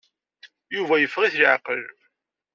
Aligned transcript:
Yuba 0.75 0.95
yeffeɣ-it 0.97 1.35
laɛqel. 1.41 1.83